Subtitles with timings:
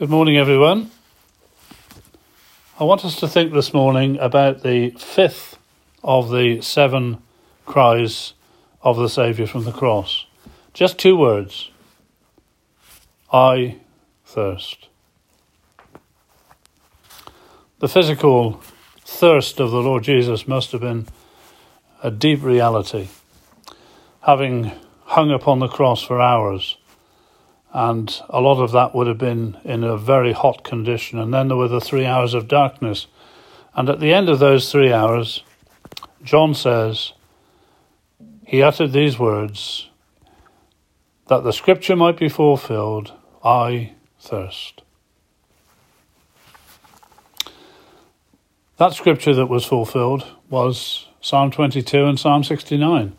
[0.00, 0.90] Good morning, everyone.
[2.78, 5.58] I want us to think this morning about the fifth
[6.02, 7.18] of the seven
[7.66, 8.32] cries
[8.80, 10.24] of the Saviour from the cross.
[10.72, 11.70] Just two words
[13.30, 13.76] I
[14.24, 14.88] thirst.
[17.80, 18.62] The physical
[19.04, 21.08] thirst of the Lord Jesus must have been
[22.02, 23.08] a deep reality.
[24.22, 24.72] Having
[25.04, 26.78] hung upon the cross for hours,
[27.72, 31.18] and a lot of that would have been in a very hot condition.
[31.18, 33.06] And then there were the three hours of darkness.
[33.74, 35.44] And at the end of those three hours,
[36.24, 37.12] John says,
[38.44, 39.88] he uttered these words
[41.28, 43.12] that the scripture might be fulfilled
[43.44, 44.82] I thirst.
[48.78, 53.16] That scripture that was fulfilled was Psalm 22 and Psalm 69.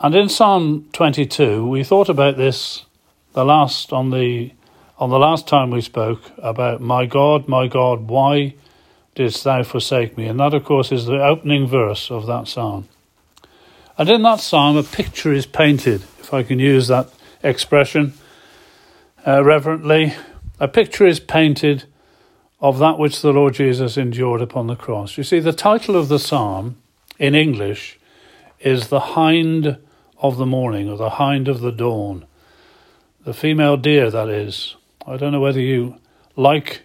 [0.00, 2.84] And in Psalm 22, we thought about this
[3.32, 4.52] the last on the
[4.98, 8.54] on the last time we spoke about my God, my God, why
[9.14, 10.26] didst thou forsake me?
[10.26, 12.88] And that, of course, is the opening verse of that psalm.
[13.96, 17.12] And in that psalm, a picture is painted, if I can use that
[17.42, 18.14] expression
[19.26, 20.14] uh, reverently.
[20.58, 21.84] A picture is painted
[22.60, 25.16] of that which the Lord Jesus endured upon the cross.
[25.16, 26.76] You see, the title of the psalm
[27.20, 27.98] in English
[28.58, 29.78] is The Hind
[30.20, 32.24] of the morning or the hind of the dawn.
[33.24, 34.76] The female deer, that is.
[35.06, 35.96] I don't know whether you
[36.36, 36.82] like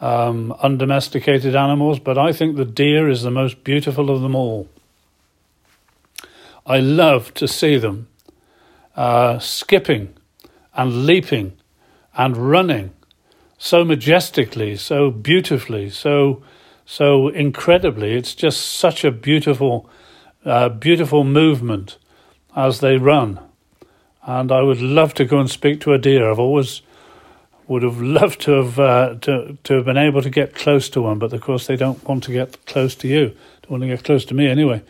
[0.00, 4.68] um, undomesticated animals, but I think the deer is the most beautiful of them all.
[6.66, 8.08] I love to see them
[8.96, 10.14] uh, skipping
[10.74, 11.54] and leaping
[12.16, 12.92] and running
[13.58, 16.42] so majestically, so beautifully, so
[16.84, 18.14] so incredibly.
[18.14, 19.90] It's just such a beautiful,
[20.46, 21.98] uh, beautiful movement
[22.58, 23.38] as they run.
[24.22, 26.28] And I would love to go and speak to a deer.
[26.28, 26.82] I've always
[27.68, 31.02] would have loved to have uh, to to have been able to get close to
[31.02, 33.28] one, but of course they don't want to get close to you.
[33.62, 34.82] Don't want to get close to me anyway.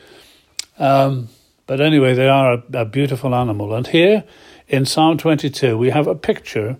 [0.79, 1.29] Um,
[1.67, 3.75] but anyway, they are a, a beautiful animal.
[3.75, 4.25] And here
[4.69, 6.79] in Psalm 22, we have a picture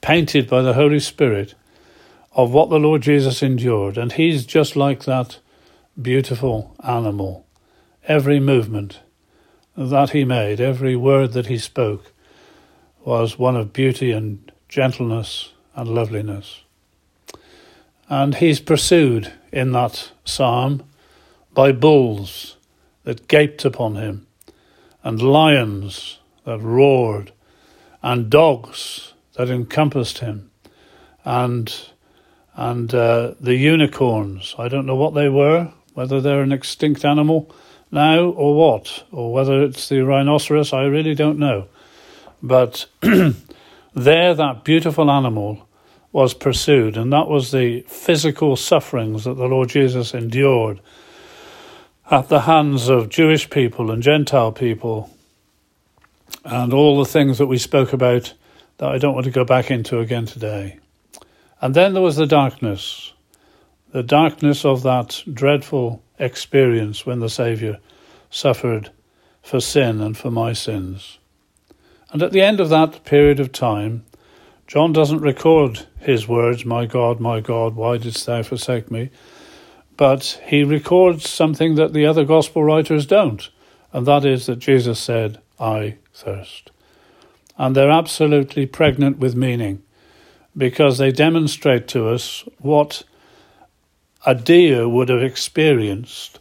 [0.00, 1.54] painted by the Holy Spirit
[2.32, 5.40] of what the Lord Jesus endured, and he's just like that
[6.00, 7.46] beautiful animal
[8.04, 9.00] every movement
[9.76, 12.12] that he made, every word that he spoke,
[13.04, 16.62] was one of beauty and gentleness and loveliness.
[18.08, 20.82] And he's pursued in that psalm
[21.54, 22.56] by bulls
[23.04, 24.26] that gaped upon him,
[25.02, 27.32] and lions that roared,
[28.02, 30.50] and dogs that encompassed him,
[31.24, 31.74] and
[32.54, 34.54] and uh, the unicorns.
[34.58, 37.54] I don't know what they were, whether they're an extinct animal
[37.90, 41.66] now or what, or whether it's the rhinoceros, I really don't know.
[42.42, 45.68] But there, that beautiful animal
[46.12, 50.80] was pursued, and that was the physical sufferings that the Lord Jesus endured
[52.10, 55.10] at the hands of Jewish people and Gentile people,
[56.44, 58.34] and all the things that we spoke about
[58.78, 60.78] that I don't want to go back into again today.
[61.60, 63.12] And then there was the darkness,
[63.92, 67.78] the darkness of that dreadful experience when the Saviour
[68.30, 68.90] suffered
[69.42, 71.18] for sin and for my sins.
[72.12, 74.04] And at the end of that period of time,
[74.66, 79.10] John doesn't record his words, My God, my God, why didst thou forsake me?
[79.96, 83.50] But he records something that the other gospel writers don't,
[83.92, 86.70] and that is that Jesus said, I thirst.
[87.58, 89.82] And they're absolutely pregnant with meaning
[90.56, 93.02] because they demonstrate to us what
[94.24, 96.38] a deer would have experienced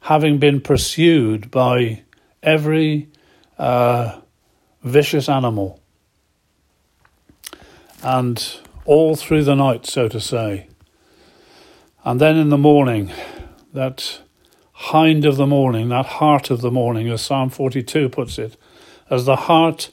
[0.00, 2.02] having been pursued by
[2.42, 3.08] every
[3.58, 4.18] uh,
[4.82, 5.80] vicious animal.
[8.02, 10.66] And all through the night, so to say.
[12.04, 13.12] And then in the morning,
[13.74, 14.22] that
[14.72, 18.56] hind of the morning, that hart of the morning, as Psalm 42 puts it,
[19.10, 19.90] as the hart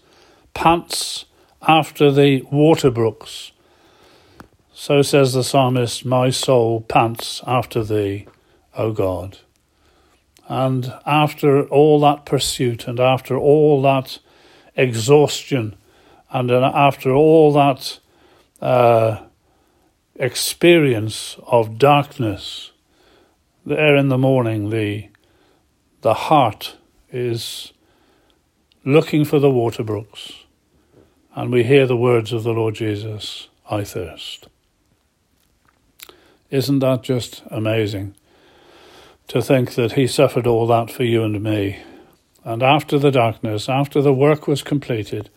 [0.54, 1.26] pants
[1.62, 3.52] after the water brooks,
[4.80, 8.28] so says the psalmist, My soul pants after thee,
[8.76, 9.40] O God.
[10.48, 14.20] And after all that pursuit and after all that
[14.76, 15.76] exhaustion
[16.30, 18.00] and after all that
[18.62, 19.24] uh,
[20.16, 22.72] experience of darkness,
[23.66, 25.10] there in the morning, the,
[26.02, 26.78] the hart
[27.12, 27.74] is
[28.86, 30.34] looking for the water brooks.
[31.34, 34.48] And we hear the words of the Lord Jesus I thirst.
[36.50, 38.16] Isn't that just amazing?
[39.30, 41.80] To think that He suffered all that for you and me.
[42.44, 45.30] And after the darkness, after the work was completed,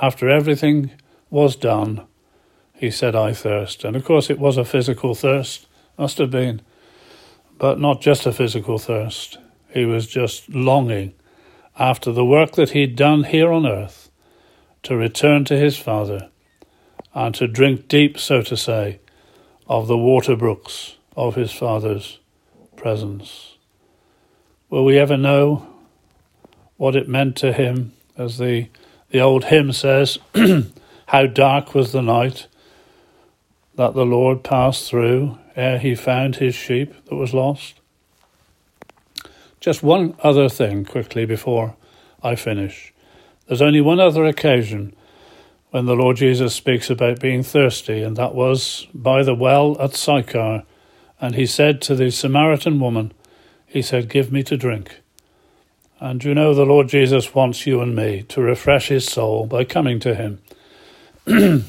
[0.00, 0.90] after everything
[1.28, 2.06] was done,
[2.74, 3.84] he said, I thirst.
[3.84, 5.66] And of course, it was a physical thirst,
[5.98, 6.62] must have been,
[7.58, 9.38] but not just a physical thirst.
[9.68, 11.14] He was just longing
[11.78, 14.10] after the work that he'd done here on earth
[14.82, 16.30] to return to his Father
[17.14, 19.00] and to drink deep, so to say,
[19.68, 22.18] of the water brooks of his Father's
[22.76, 23.56] presence.
[24.70, 25.66] Will we ever know
[26.76, 28.68] what it meant to him, as the,
[29.10, 30.18] the old hymn says,
[31.06, 32.46] how dark was the night
[33.76, 37.80] that the Lord passed through ere he found his sheep that was lost?
[39.60, 41.76] Just one other thing quickly before
[42.22, 42.92] I finish.
[43.46, 44.94] There's only one other occasion
[45.76, 49.94] when the Lord Jesus speaks about being thirsty, and that was by the well at
[49.94, 50.64] Sychar.
[51.20, 53.12] And he said to the Samaritan woman,
[53.66, 55.02] He said, Give me to drink.
[56.00, 59.64] And you know, the Lord Jesus wants you and me to refresh his soul by
[59.64, 60.40] coming to him.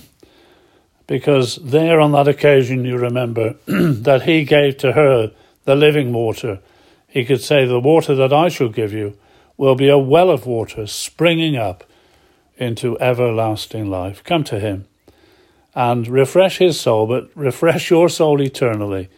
[1.07, 5.33] because there on that occasion, you remember that he gave to her
[5.65, 6.61] the living water.
[7.09, 9.17] He could say, The water that I shall give you
[9.57, 11.83] will be a well of water springing up
[12.57, 14.23] into everlasting life.
[14.23, 14.85] Come to him
[15.75, 19.09] and refresh his soul, but refresh your soul eternally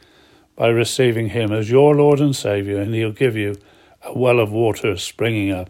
[0.55, 3.55] by receiving him as your Lord and Saviour, and he'll give you
[4.03, 5.69] a well of water springing up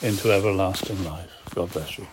[0.00, 1.30] into everlasting life.
[1.54, 2.06] God bless you.